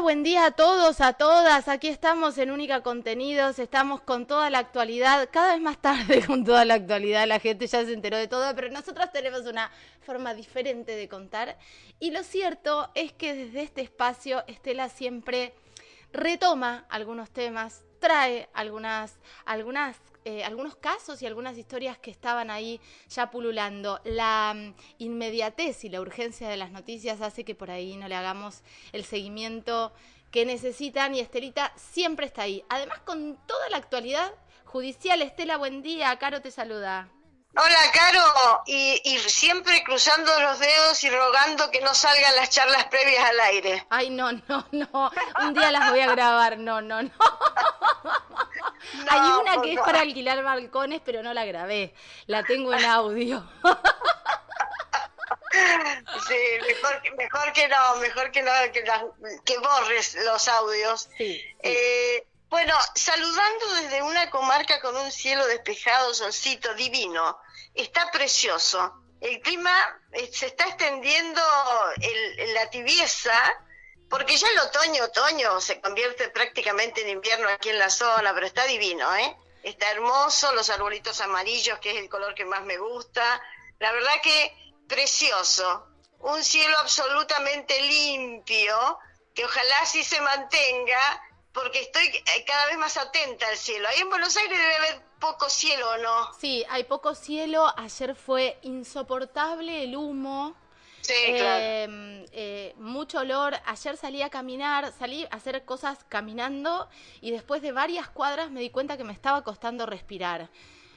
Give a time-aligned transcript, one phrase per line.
[0.00, 1.68] buen día a todos, a todas.
[1.68, 6.44] Aquí estamos en Única Contenidos, estamos con toda la actualidad, cada vez más tarde con
[6.44, 10.34] toda la actualidad, la gente ya se enteró de todo, pero nosotros tenemos una forma
[10.34, 11.58] diferente de contar.
[12.00, 15.52] Y lo cierto es que desde este espacio Estela siempre
[16.12, 22.80] retoma algunos temas, trae algunas, algunas eh, algunos casos y algunas historias que estaban ahí
[23.08, 24.00] ya pululando.
[24.04, 28.14] La mm, inmediatez y la urgencia de las noticias hace que por ahí no le
[28.14, 29.92] hagamos el seguimiento
[30.30, 32.64] que necesitan y Estelita siempre está ahí.
[32.68, 34.32] Además, con toda la actualidad
[34.64, 36.18] judicial, Estela, buen día.
[36.18, 37.08] Caro te saluda.
[37.54, 42.86] Hola, Caro, y, y, siempre cruzando los dedos y rogando que no salgan las charlas
[42.86, 43.86] previas al aire.
[43.90, 47.10] Ay, no, no, no, un día las voy a grabar, no, no, no.
[49.08, 51.94] Hay una que es para alquilar balcones, pero no la grabé,
[52.26, 53.48] la tengo en audio.
[55.52, 58.84] Sí, mejor, mejor que no, mejor que no, que,
[59.44, 61.10] que borres los audios.
[61.18, 61.56] Sí, sí.
[61.62, 67.38] Eh, bueno, saludando desde una comarca con un cielo despejado, solcito, divino.
[67.74, 68.92] Está precioso.
[69.22, 69.72] El clima
[70.12, 71.40] eh, se está extendiendo
[72.00, 73.32] el, la tibieza,
[74.12, 78.44] porque ya el otoño, otoño se convierte prácticamente en invierno aquí en la zona, pero
[78.44, 79.34] está divino, ¿eh?
[79.62, 83.40] Está hermoso, los arbolitos amarillos, que es el color que más me gusta.
[83.78, 84.54] La verdad que
[84.86, 85.86] precioso.
[86.18, 88.98] Un cielo absolutamente limpio,
[89.34, 91.00] que ojalá sí se mantenga
[91.54, 93.88] porque estoy eh, cada vez más atenta al cielo.
[93.88, 96.34] Ahí en Buenos Aires debe haber poco cielo, ¿no?
[96.38, 97.72] Sí, hay poco cielo.
[97.78, 100.54] Ayer fue insoportable el humo.
[101.02, 101.64] Sí, claro.
[101.64, 103.54] Em, eh, mucho olor.
[103.66, 106.88] Ayer salí a caminar, salí a hacer cosas caminando
[107.20, 110.48] y después de varias cuadras me di cuenta que me estaba costando respirar.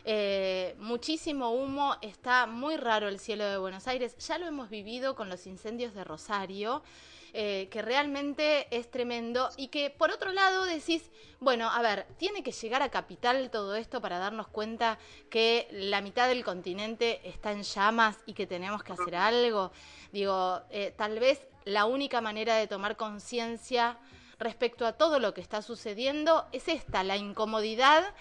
[0.07, 4.15] Eh, muchísimo humo, está muy raro el cielo de Buenos Aires.
[4.19, 6.83] Ya lo hemos vivido con los incendios de Rosario.
[7.37, 11.11] Eh, que realmente es tremendo y que por otro lado decís,
[11.41, 14.97] bueno, a ver, tiene que llegar a capital todo esto para darnos cuenta
[15.29, 19.73] que la mitad del continente está en llamas y que tenemos que hacer algo.
[20.13, 23.97] Digo, eh, tal vez la única manera de tomar conciencia
[24.39, 28.13] respecto a todo lo que está sucediendo es esta, la incomodidad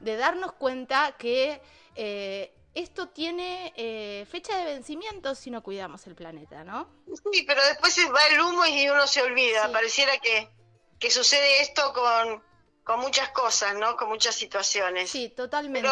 [0.00, 1.60] de darnos cuenta que
[1.94, 6.88] eh, esto tiene eh, fecha de vencimiento si no cuidamos el planeta, ¿no?
[7.32, 9.70] Sí, pero después va el humo y uno se olvida.
[9.70, 10.48] Pareciera que,
[10.98, 12.42] que sucede esto con,
[12.82, 13.96] con muchas cosas, ¿no?
[13.96, 15.10] Con muchas situaciones.
[15.10, 15.90] Sí, totalmente.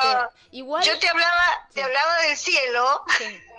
[0.53, 0.83] Igual...
[0.85, 3.05] Yo te hablaba, te hablaba del cielo.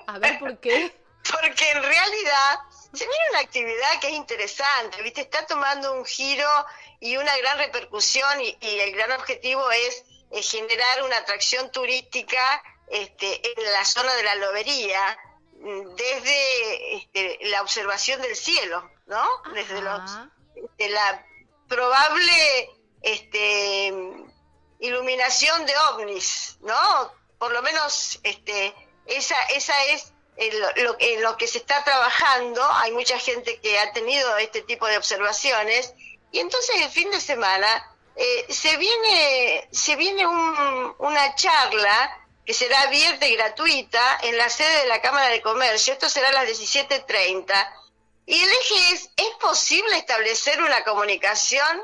[0.07, 0.99] A ver, ¿por qué?
[1.31, 2.59] Porque en realidad
[2.91, 5.21] se viene una actividad que es interesante, ¿viste?
[5.21, 6.49] Está tomando un giro
[6.99, 10.03] y una gran repercusión y, el gran objetivo es
[10.49, 12.41] generar una atracción turística
[12.91, 15.17] este, en la zona de la lobería
[15.55, 19.25] mm, desde este, la observación del cielo, ¿no?
[19.53, 20.11] Desde los,
[20.77, 21.25] de la
[21.67, 22.69] probable
[23.01, 23.93] este,
[24.79, 27.13] iluminación de ovnis, ¿no?
[27.39, 28.75] Por lo menos este,
[29.05, 30.13] esa, esa es
[30.75, 32.61] lo, en lo que se está trabajando.
[32.73, 35.93] Hay mucha gente que ha tenido este tipo de observaciones
[36.31, 42.53] y entonces el fin de semana eh, se viene se viene un, una charla que
[42.53, 45.93] será abierta y gratuita en la sede de la Cámara de Comercio.
[45.93, 47.53] Esto será a las 17.30.
[48.25, 51.81] Y el eje es, ¿es posible establecer una comunicación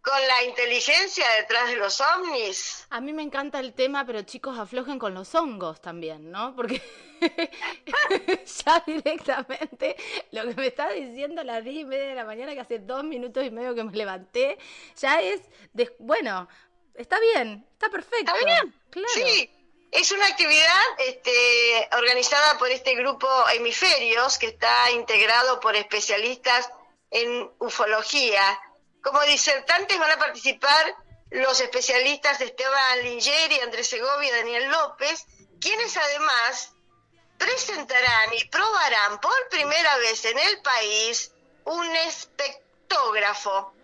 [0.00, 2.86] con la inteligencia detrás de los ovnis?
[2.90, 6.54] A mí me encanta el tema, pero chicos, aflojen con los hongos también, ¿no?
[6.56, 6.82] Porque
[8.64, 9.96] ya directamente
[10.32, 12.78] lo que me está diciendo a las 10 y media de la mañana, que hace
[12.80, 14.58] dos minutos y medio que me levanté,
[14.96, 15.40] ya es,
[15.72, 16.48] de, bueno,
[16.94, 18.32] está bien, está perfecto.
[18.34, 18.74] ¿Está bien?
[18.90, 19.08] Claro.
[19.14, 19.50] Sí.
[19.92, 26.70] Es una actividad este, organizada por este grupo Hemisferios, que está integrado por especialistas
[27.10, 28.58] en ufología.
[29.02, 30.96] Como disertantes van a participar
[31.28, 35.26] los especialistas Esteban Lingeri, Andrés Segovia Daniel López,
[35.60, 36.72] quienes además
[37.36, 41.32] presentarán y probarán por primera vez en el país
[41.64, 43.74] un espectógrafo,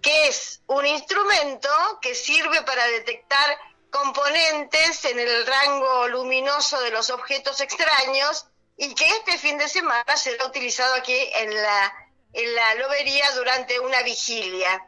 [0.00, 1.68] que es un instrumento
[2.00, 8.46] que sirve para detectar componentes en el rango luminoso de los objetos extraños
[8.76, 13.80] y que este fin de semana será utilizado aquí en la, en la lobería durante
[13.80, 14.86] una vigilia.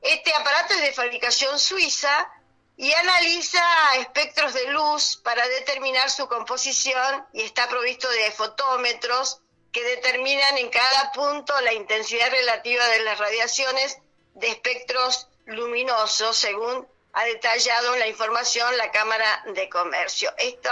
[0.00, 2.30] Este aparato es de fabricación suiza
[2.76, 3.60] y analiza
[3.96, 9.40] espectros de luz para determinar su composición y está provisto de fotómetros
[9.72, 13.98] que determinan en cada punto la intensidad relativa de las radiaciones
[14.34, 16.86] de espectros luminosos según
[17.18, 20.32] ha detallado la información la Cámara de Comercio.
[20.38, 20.70] Esto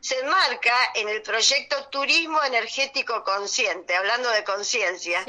[0.00, 5.22] se enmarca en el proyecto Turismo Energético Consciente, hablando de conciencia.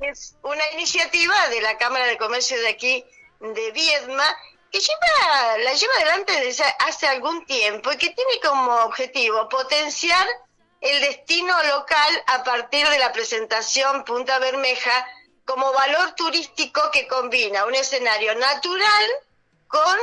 [0.00, 3.04] es una iniciativa de la Cámara de Comercio de aquí,
[3.38, 4.24] de Viedma,
[4.72, 10.26] que lleva, la lleva adelante desde hace algún tiempo y que tiene como objetivo potenciar
[10.80, 15.06] el destino local a partir de la presentación Punta Bermeja
[15.44, 19.06] como valor turístico que combina un escenario natural
[19.70, 19.96] con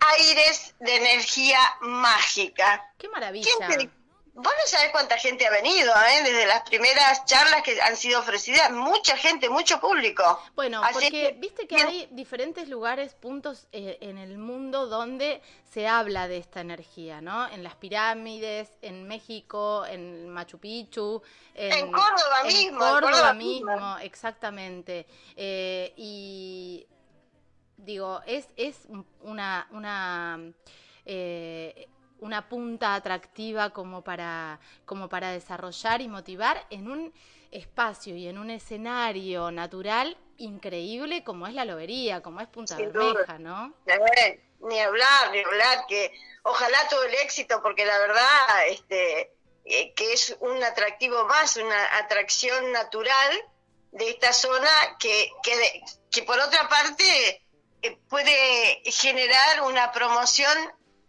[0.00, 2.92] aires de energía mágica.
[2.98, 3.48] ¡Qué maravilla!
[4.36, 6.24] Vos no sabés cuánta gente ha venido, ¿eh?
[6.24, 10.42] Desde las primeras charlas que han sido ofrecidas, mucha gente, mucho público.
[10.56, 15.40] Bueno, porque viste que hay diferentes lugares, puntos eh, en el mundo donde
[15.72, 17.48] se habla de esta energía, ¿no?
[17.48, 21.22] En las pirámides, en México, en Machu Picchu.
[21.54, 22.84] En, Córdoba mismo.
[22.84, 25.06] En Córdoba, mismo, exactamente.
[25.36, 26.88] Eh, y
[27.76, 28.86] digo, es, es
[29.22, 29.68] una...
[29.70, 30.40] una
[31.06, 31.88] eh,
[32.20, 37.12] una punta atractiva como para, como para desarrollar y motivar en un
[37.50, 43.38] espacio y en un escenario natural increíble como es la lobería, como es Punta Bermeja,
[43.38, 43.74] ¿no?
[44.60, 46.12] ni hablar, ni hablar, que
[46.42, 49.30] ojalá todo el éxito, porque la verdad, este,
[49.66, 53.42] eh, que es un atractivo más, una atracción natural
[53.92, 57.43] de esta zona que, que, que por otra parte eh,
[58.14, 60.56] puede generar una promoción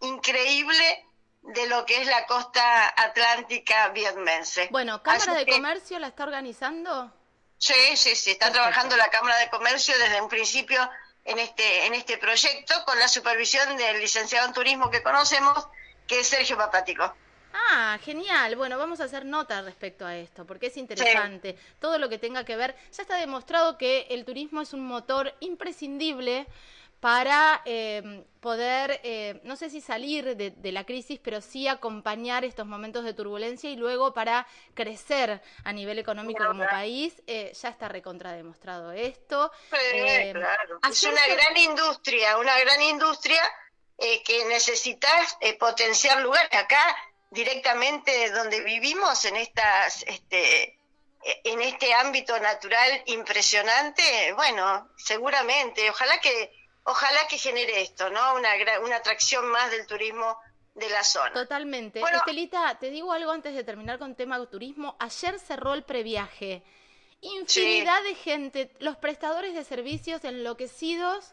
[0.00, 1.06] increíble
[1.42, 4.66] de lo que es la costa atlántica vietmense.
[4.72, 7.12] Bueno, ¿Cámara de Comercio la está organizando?
[7.58, 10.80] Sí, sí, sí, está trabajando la Cámara de Comercio desde un principio
[11.24, 15.68] en este, en este proyecto con la supervisión del licenciado en turismo que conocemos,
[16.08, 17.14] que es Sergio Papático.
[17.54, 18.56] Ah, genial.
[18.56, 21.56] Bueno, vamos a hacer nota respecto a esto, porque es interesante.
[21.78, 25.32] Todo lo que tenga que ver, ya está demostrado que el turismo es un motor
[25.38, 26.48] imprescindible
[27.06, 32.66] para em, poder, eh, no sé si salir de, la crisis, pero sí acompañar estos
[32.66, 34.44] momentos de turbulencia y luego para
[34.74, 37.22] crecer a nivel económico como país.
[37.28, 39.52] Eh, ya está recontra demostrado esto.
[39.92, 40.80] Em, claro.
[40.90, 43.40] Es una gran industria, una gran industria
[43.98, 46.52] eh, que necesitas potenciar lugares.
[46.54, 46.84] Acá,
[47.30, 50.02] directamente donde vivimos, en estas...
[50.08, 50.72] Este,
[51.42, 56.52] en este ámbito natural impresionante, bueno, seguramente, ojalá que
[56.86, 58.34] ojalá que genere esto, ¿no?
[58.34, 58.50] Una,
[58.84, 60.38] una atracción más del turismo
[60.74, 61.32] de la zona.
[61.32, 62.00] Totalmente.
[62.00, 64.96] Estelita, te digo algo antes de terminar con tema de turismo.
[64.98, 66.62] Ayer cerró el previaje.
[67.22, 71.32] Infinidad de gente, los prestadores de servicios enloquecidos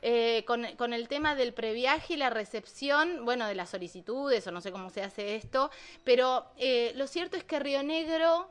[0.00, 4.52] eh, con, con, el tema del previaje y la recepción, bueno, de las solicitudes o
[4.52, 5.70] no sé cómo se hace esto,
[6.04, 8.48] pero eh, lo cierto es que Río Negro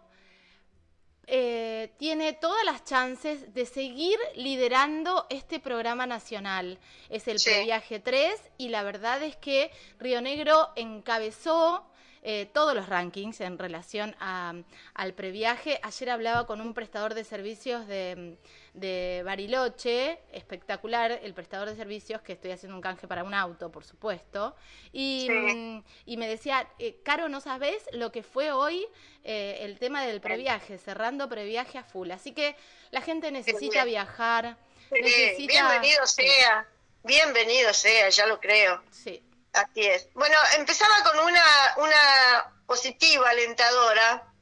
[1.28, 6.80] eh, tiene todas las chances de seguir liderando este programa nacional.
[7.10, 11.86] Es el Previaje 3 y la verdad es que Río Negro encabezó
[12.25, 15.78] eh, todos los rankings en relación al previaje.
[15.84, 22.31] Ayer hablaba con un prestador de servicios de, Bariloche, espectacular, el prestador de servicios, que
[22.31, 24.56] estoy haciendo un canje para un auto, por supuesto,
[24.94, 28.88] y, mm, me decía, eh, Caro, ¿no sabes lo que fue hoy
[29.25, 32.10] eh, el tema del previaje, cerrando previaje a full?
[32.12, 32.56] Así que
[32.92, 34.56] la gente necesita viajar.
[34.92, 36.70] Bienvenido sea,
[37.04, 38.81] bienvenido sea, ya lo creo.
[38.92, 39.22] Sí.
[39.54, 40.08] Así es.
[40.14, 41.44] Bueno, empezaba con una,
[41.78, 44.34] una positiva, alentadora,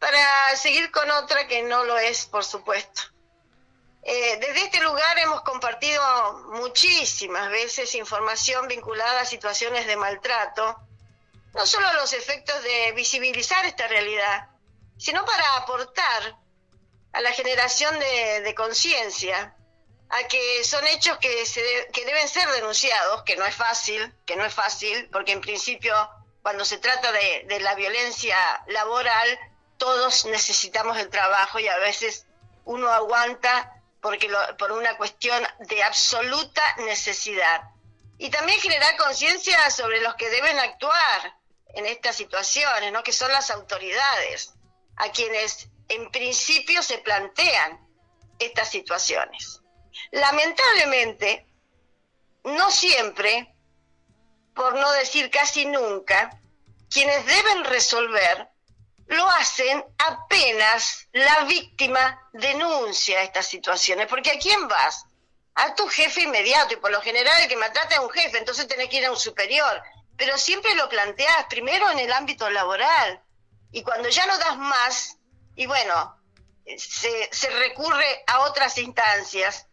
[0.00, 3.02] para seguir con otra que no lo es, por supuesto.
[4.02, 6.02] Eh, desde este lugar hemos compartido
[6.54, 10.76] muchísimas veces información vinculada a situaciones de maltrato,
[11.54, 14.48] no solo los efectos de visibilizar esta realidad,
[14.96, 16.36] sino para aportar
[17.12, 19.54] a la generación de conciencia
[20.10, 21.62] a que son hechos que, se
[21.92, 25.94] que deben ser denunciados, que no es fácil, que no es fácil, porque en principio
[26.42, 28.36] cuando se trata de, de la violencia
[28.68, 29.38] laboral,
[29.76, 32.26] todos necesitamos el trabajo y a veces
[32.64, 37.62] uno aguanta porque por una cuestión de absoluta necesidad.
[38.18, 41.38] Y también generar conciencia sobre los que deben actuar
[41.74, 43.02] en estas situaciones, ¿no?
[43.02, 44.54] que son las autoridades,
[44.96, 47.86] a quienes en principio se plantean
[48.38, 49.60] estas situaciones.
[50.10, 51.46] Lamentablemente,
[52.44, 53.54] no siempre,
[54.54, 56.40] por no decir casi nunca,
[56.90, 58.48] quienes deben resolver
[59.08, 64.06] lo hacen apenas la víctima denuncia estas situaciones.
[64.06, 65.04] Porque ¿a quién vas?
[65.54, 68.68] A tu jefe inmediato, y por lo general el que maltrata es un jefe, entonces
[68.68, 69.82] tenés que ir a un superior.
[70.16, 73.22] Pero siempre lo planteas primero en el ámbito laboral.
[73.72, 75.16] Y cuando ya no das más,
[75.56, 76.20] y bueno,
[76.76, 79.67] se, se recurre a otras instancias,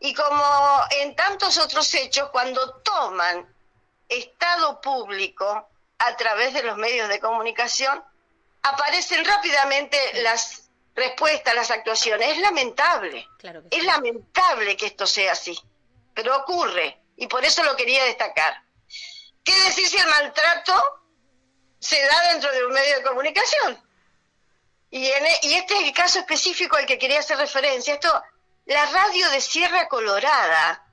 [0.00, 3.54] y como en tantos otros hechos, cuando toman
[4.08, 8.02] estado público a través de los medios de comunicación,
[8.62, 12.28] aparecen rápidamente las respuesta a las actuaciones.
[12.28, 13.28] Es lamentable.
[13.70, 15.58] Es lamentable que esto sea así.
[16.14, 17.00] Pero ocurre.
[17.16, 18.62] Y por eso lo quería destacar.
[19.42, 20.72] ¿Qué decir si el maltrato
[21.78, 23.82] se da dentro de un medio de comunicación?
[24.90, 27.94] Y, e, y este es el caso específico al que quería hacer referencia.
[27.94, 28.22] Esto,
[28.66, 30.86] la radio de Sierra Colorada,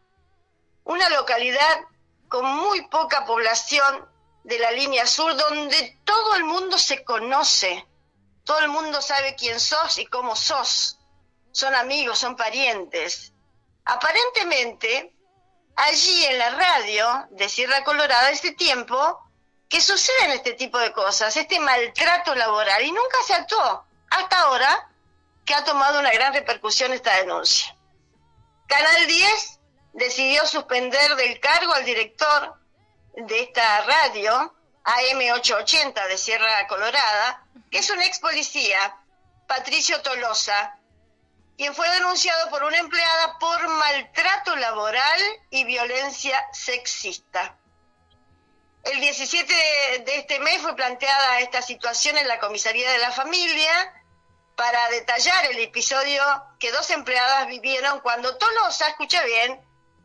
[0.84, 1.80] una localidad
[2.28, 4.10] con muy poca población
[4.44, 7.88] de la línea sur, donde todo el mundo se conoce,
[8.44, 11.00] todo el mundo sabe quién sos y cómo sos,
[11.52, 13.34] son amigos, son parientes.
[13.86, 15.14] Aparentemente,
[15.76, 19.20] allí en la radio de Sierra Colorada, este tiempo,
[19.70, 24.91] que suceden este tipo de cosas, este maltrato laboral, y nunca se actuó, hasta ahora
[25.52, 27.76] que ha tomado una gran repercusión esta denuncia.
[28.68, 29.60] Canal 10
[29.92, 32.56] decidió suspender del cargo al director
[33.18, 34.56] de esta radio,
[34.86, 38.96] AM880 de Sierra Colorada, que es un ex policía,
[39.46, 40.80] Patricio Tolosa,
[41.58, 47.58] quien fue denunciado por una empleada por maltrato laboral y violencia sexista.
[48.86, 49.54] El 17
[50.06, 54.01] de este mes fue planteada esta situación en la comisaría de la familia
[54.56, 56.24] para detallar el episodio
[56.60, 59.60] que dos empleadas vivieron cuando Tolosa, escucha bien,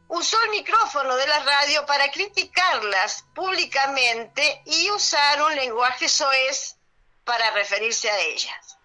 [0.08, 6.76] usó el micrófono de la radio para criticarlas públicamente y usar un lenguaje soez
[7.24, 8.78] para referirse a ellas.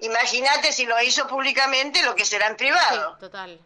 [0.00, 3.16] Imagínate si lo hizo públicamente lo que será en privado.
[3.18, 3.60] total.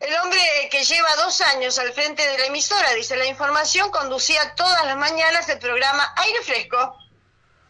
[0.00, 0.40] El hombre
[0.70, 4.96] que lleva dos años al frente de la emisora, dice la información, conducía todas las
[4.96, 6.98] mañanas el programa Aire Fresco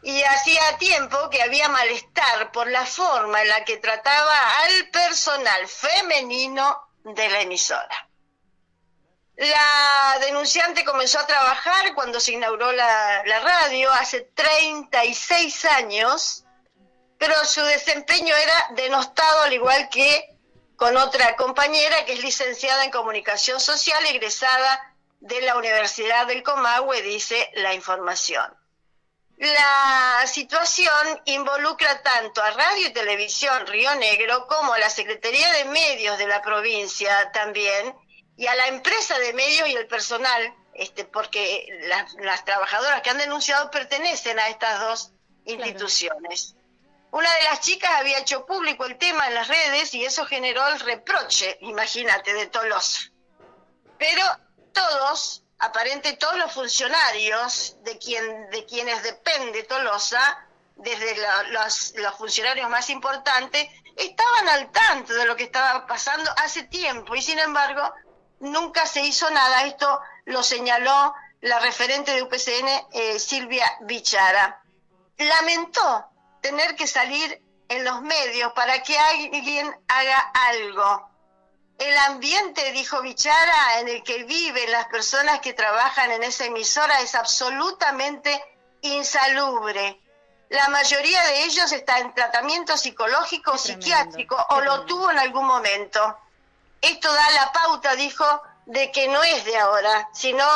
[0.02, 5.68] y hacía tiempo que había malestar por la forma en la que trataba al personal
[5.68, 8.08] femenino de la emisora.
[9.36, 16.44] La denunciante comenzó a trabajar cuando se inauguró la, radio hace 36 años,
[17.18, 20.36] pero su desempeño era denostado al igual que
[20.76, 27.02] con otra compañera que es licenciada en comunicación social, egresada de la Universidad del Comahue,
[27.02, 28.61] dice la información.
[29.42, 35.64] La situación involucra tanto a Radio y Televisión Río Negro como a la Secretaría de
[35.64, 37.92] Medios de la provincia también,
[38.36, 41.66] y a la empresa de medios y el personal, este, porque
[42.20, 45.12] las, trabajadoras que han denunciado pertenecen a estas dos
[45.44, 46.54] instituciones.
[47.10, 50.64] Una de las chicas había hecho público el tema en las redes y eso generó
[50.68, 53.10] el reproche, imagínate, de Tolosa.
[53.98, 54.24] Pero
[54.72, 61.16] todos, aparente todos los funcionarios de, quien, de quienes depende Tolosa, desde
[61.50, 67.14] los, los funcionarios más importantes, estaban al tanto de lo que estaba pasando hace tiempo
[67.14, 67.82] y sin embargo
[68.40, 69.64] nunca se hizo nada.
[69.64, 74.60] Esto lo señaló la referente de UPCN, eh, Silvia Bichara.
[75.18, 76.06] Lamentó
[76.40, 81.11] tener que salir en los medios para que alguien haga algo.
[81.82, 87.00] El ambiente, dijo Bichara, en el que viven las personas que trabajan en esa emisora
[87.00, 88.40] es absolutamente
[88.82, 90.00] insalubre.
[90.48, 95.44] La mayoría de ellos está en tratamiento psicológico o psiquiátrico o lo tuvo en algún
[95.44, 96.16] momento.
[96.80, 98.24] Esto da la pauta, dijo,
[98.66, 100.46] de que no es de ahora, sino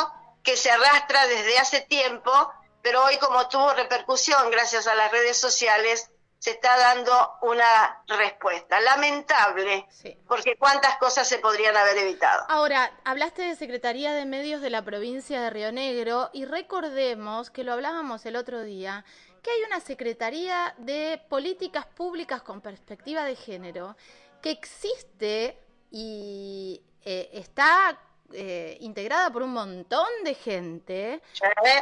[0.44, 2.52] que se arrastra desde hace tiempo,
[2.82, 7.12] pero hoy como tuvo repercusión gracias a las redes sociales, se está dando
[7.42, 8.80] una respuesta.
[8.80, 9.86] Lamentable,
[10.26, 12.44] porque cuántas cosas se podrían haber evitado.
[12.48, 17.64] Ahora, hablaste de Secretaría de Medios de la provincia de Río Negro y recordemos que
[17.64, 19.04] lo hablábamos el otro día,
[19.42, 23.96] que hay una Secretaría de Políticas Públicas con Perspectiva de Género
[24.42, 25.58] que existe
[25.90, 27.98] y eh, está
[28.32, 31.22] eh, integrada por un montón de gente,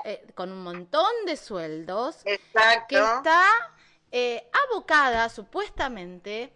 [0.04, 3.73] eh, con un montón de sueldos, que está
[4.52, 6.52] abocada supuestamente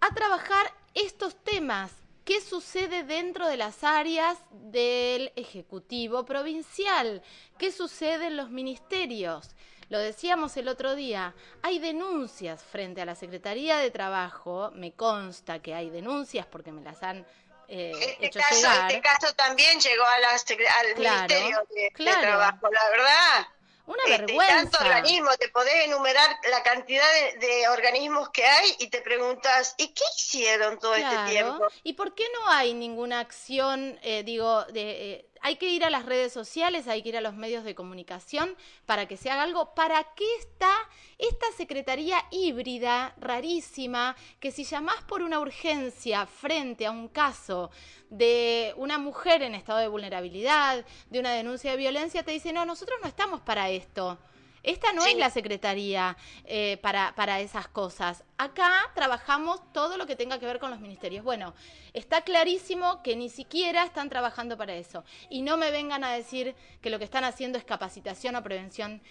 [0.00, 1.90] a trabajar estos temas.
[2.24, 7.22] ¿Qué sucede dentro de las áreas del Ejecutivo Provincial?
[7.58, 9.50] ¿Qué sucede en los ministerios?
[9.90, 15.60] Lo decíamos el otro día, hay denuncias frente a la Secretaría de Trabajo, me consta
[15.60, 17.26] que hay denuncias porque me las han
[17.68, 18.90] eh, este hecho caso, llegar.
[18.90, 23.48] Este caso también llegó a la, al Ministerio de, Trabajo, la verdad.
[23.86, 24.70] Una este, vergüenza.
[24.70, 27.04] Tanto organismo, te podés enumerar la cantidad
[27.38, 31.66] de, organismos que hay y te preguntas, ¿y qué hicieron todo este tiempo?
[31.82, 35.90] ¿Y por qué no hay ninguna acción, eh, digo, de, eh, hay que ir a
[35.90, 39.42] las redes sociales, hay que ir a los medios de comunicación para que se haga
[39.42, 39.74] algo.
[39.74, 40.72] ¿Para qué está
[41.18, 47.70] esta secretaría híbrida, rarísima, que si llamás por una urgencia frente a un caso
[48.08, 52.64] de una mujer en estado de vulnerabilidad, de una denuncia de violencia, te dice, no,
[52.64, 54.18] nosotros no estamos para esto.
[54.64, 56.16] Esta no es la secretaría
[56.46, 58.24] eh, para, para esas cosas.
[58.38, 61.22] Acá trabajamos todo lo que tenga que ver con los ministerios.
[61.22, 61.54] Bueno,
[61.92, 65.04] está clarísimo que ni siquiera están trabajando para eso.
[65.28, 69.02] Y no me vengan a decir que lo que están haciendo es capacitación o prevención,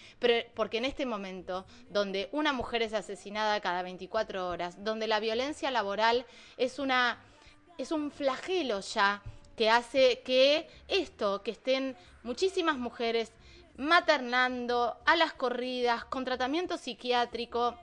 [0.54, 5.70] porque en este momento, donde una mujer es asesinada cada 24 horas, donde la violencia
[5.70, 7.20] laboral es una
[7.78, 9.22] es un flagelo ya
[9.56, 13.32] que hace que esto, que estén muchísimas mujeres
[13.76, 17.76] maternando a las corridas, con tratamiento psiquiátrico,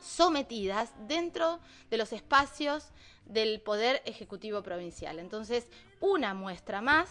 [0.00, 2.88] sometidas dentro de los espacios
[3.24, 5.18] del Poder Ejecutivo Provincial.
[5.18, 5.66] Entonces,
[6.00, 7.08] una muestra más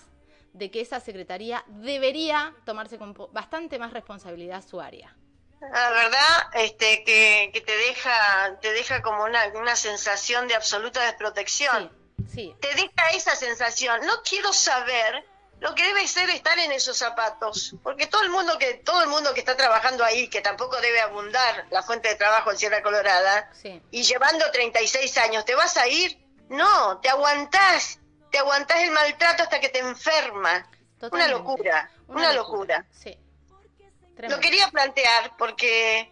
[0.54, 5.16] de que esa Secretaría debería tomarse con bastante más responsabilidad su área.
[5.60, 11.92] La verdad, este, que, te deja, te deja como una, una sensación de absoluta desprotección.
[12.32, 14.06] Sí, Te deja esa sensación.
[14.06, 15.26] No quiero saber
[15.60, 19.10] lo que debe ser estar en esos zapatos, porque todo el mundo que todo el
[19.10, 22.84] mundo que está trabajando ahí, que tampoco debe abundar la fuente de trabajo en Sierra
[22.84, 23.50] Colorada,
[23.92, 26.18] y llevando 36 años, ¿te vas a ir?
[26.50, 28.00] No, te aguantás,
[28.32, 30.70] te aguantás el maltrato hasta que te enferma.
[31.12, 32.86] Una locura, una, locura.
[32.92, 33.18] Sí.
[34.18, 36.12] Lo quería plantear porque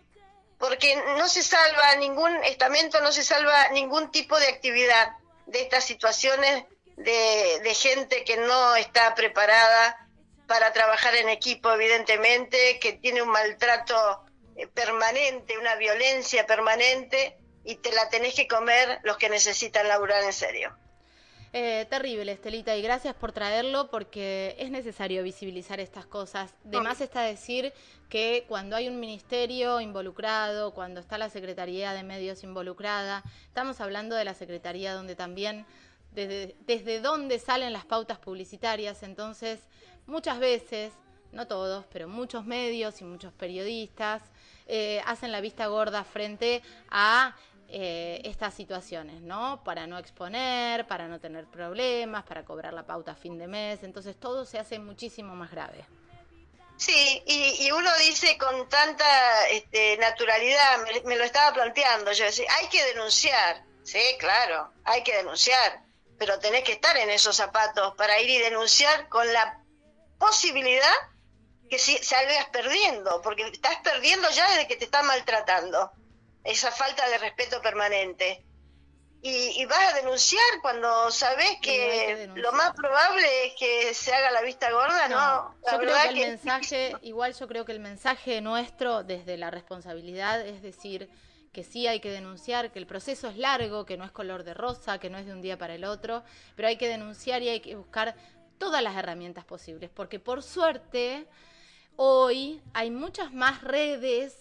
[0.57, 5.11] porque no se salva ningún estamento, no se salva ningún tipo de actividad
[5.47, 6.65] de estas situaciones
[6.97, 10.07] de, gente que no está preparada
[10.47, 14.25] para trabajar en equipo, evidentemente, que tiene un maltrato
[14.55, 20.23] eh, permanente, una violencia permanente, y te la tenés que comer los que necesitan laburar
[20.23, 20.75] en serio.
[21.57, 26.53] Eh, terrible, Estelita, y gracias por traerlo porque es necesario visibilizar estas cosas.
[26.65, 27.71] De más está decir
[28.09, 34.17] que cuando hay un ministerio involucrado, cuando está la Secretaría de Medios involucrada, estamos hablando
[34.17, 35.65] de la Secretaría donde también
[36.15, 39.03] desde, desde dónde salen las pautas publicitarias.
[39.03, 39.60] Entonces,
[40.07, 40.93] muchas veces,
[41.31, 44.24] no todos, pero muchos medios y muchos periodistas
[44.67, 47.36] eh, hacen la vista gorda frente a
[47.67, 49.63] eh, estas situaciones, ¿no?
[49.63, 53.84] Para no exponer, para no tener problemas, para cobrar la pauta a fin de mes.
[53.84, 55.86] Entonces, todo se hace muchísimo más grave.
[56.78, 62.67] Sí, y, uno dice con tanta este, naturalidad, me, lo estaba planteando, yo decía, hay
[62.67, 65.82] que denunciar, sí, claro, hay que denunciar,
[66.17, 69.62] pero tenés que estar en esos zapatos para ir y denunciar con la
[70.17, 70.93] posibilidad
[71.69, 75.91] que si salgas perdiendo, porque estás perdiendo ya desde que te están maltratando,
[76.43, 78.43] esa falta de respeto permanente.
[79.28, 84.43] Y, vas a denunciar cuando sabes que, lo más probable es que se haga la
[84.43, 85.56] vista gorda, ¿no?
[85.71, 90.45] yo creo que el mensaje, igual yo creo que el mensaje nuestro desde la responsabilidad
[90.45, 91.10] es decir,
[91.56, 94.54] que sí hay que denunciar, que el proceso es largo, que no es color de
[94.54, 96.22] rosa, que no es de un día para el otro,
[96.54, 98.13] pero hay que denunciar y hay que buscar
[98.58, 101.26] todas las herramientas posibles, porque por suerte
[101.96, 104.38] hoy hay muchas más redes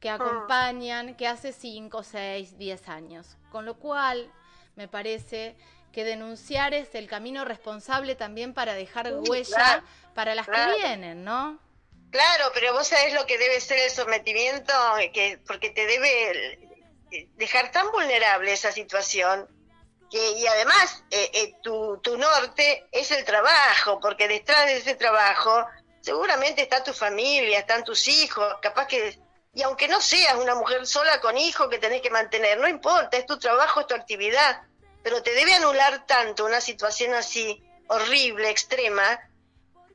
[0.00, 0.14] que ah.
[0.14, 4.28] acompañan que hace 5, 6, 10 años, con lo cual
[4.74, 5.54] me parece
[5.92, 11.60] que denunciar es el camino responsable también para dejar huella para las que vienen, ¿no?
[12.10, 14.72] Claro, pero vos sabés lo que debe ser el sometimiento,
[15.12, 16.58] que porque te debe
[17.36, 19.46] dejar tan vulnerable esa situación.
[20.10, 24.94] Que, y además, eh, eh, tu, tu norte es el trabajo, porque detrás de ese
[24.94, 25.66] trabajo
[26.00, 29.18] seguramente está tu familia, están tus hijos, capaz que,
[29.52, 33.18] y aunque no seas una mujer sola con hijos que tenés que mantener, no importa,
[33.18, 34.62] es tu trabajo, es tu actividad,
[35.02, 39.20] pero te debe anular tanto una situación así horrible, extrema,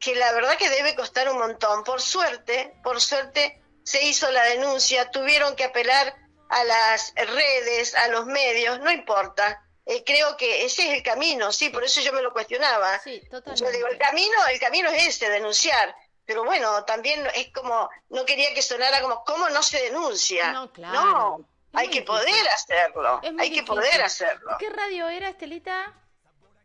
[0.04, 1.84] que la verdad que debe costar un montón.
[1.84, 6.16] Por suerte, por suerte se hizo la denuncia, tuvieron que apelar
[6.50, 9.64] a las redes, a los medios, no importa.
[9.86, 13.00] Eh, creo que ese es el camino, sí, por eso yo me lo cuestionaba.
[13.00, 15.96] Sí, Yo digo, el camino, el camino es ese, denunciar.
[16.26, 20.54] Pero bueno, también es como, no quería que sonara como, ¿cómo no se denuncia?
[20.54, 21.02] No, claro.
[21.02, 24.56] No, hay que poder hacerlo, hay que poder hacerlo.
[24.58, 25.92] ¿Qué radio era, Estelita?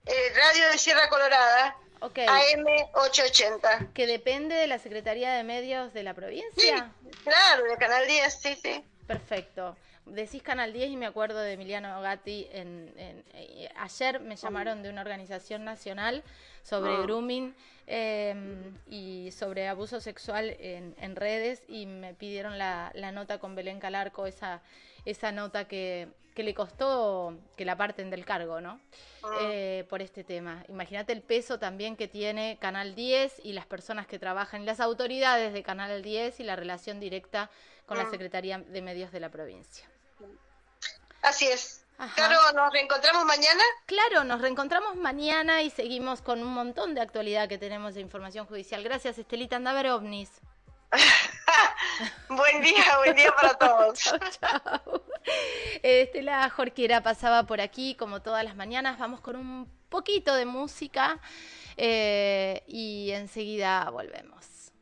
[0.07, 1.77] Eh, radio de Sierra Colorada.
[2.01, 3.93] AM880.
[3.93, 6.93] ¿Que depende de la Secretaría de Medios de la provincia?
[7.25, 8.85] claro, de Canal 10, sí, sí.
[9.07, 9.77] Perfecto.
[10.07, 12.49] Decís Canal 10 y me acuerdo de Emiliano Gatti.
[12.53, 16.23] En, eh, ayer me llamaron de una organización nacional
[16.63, 17.01] sobre ah.
[17.03, 17.55] grooming
[17.87, 23.81] em, y sobre abuso sexual en, redes y me pidieron la, la nota con Belén
[23.81, 24.63] Calarco, esa
[25.05, 28.81] esa nota que, que le costó que la parten del cargo, ¿no?
[29.25, 29.39] Ah.
[29.41, 30.65] Eh, por este tema.
[30.69, 35.53] Imagínate el peso también que tiene Canal 10 y las personas que trabajan, las autoridades
[35.53, 37.51] de Canal 10 y la relación directa
[37.87, 38.11] con la ah.
[38.11, 39.89] Secretaría de Medios de la provincia.
[41.23, 41.85] Así es.
[42.15, 43.63] Claro, ¿nos reencontramos mañana?
[43.87, 48.47] Claro, nos reencontramos mañana y seguimos con un montón de actualidad que tenemos de información
[48.47, 48.85] judicial.
[48.85, 49.57] Gracias, Estelita.
[49.57, 50.31] Anda ovnis.
[52.29, 53.99] Buen día, buen día para todos.
[54.41, 55.03] chao.
[55.83, 58.99] Estela Jorquera pasaba por aquí como todas las mañanas.
[58.99, 61.21] Vamos con un poquito de música
[61.77, 64.73] eh, y enseguida volvemos.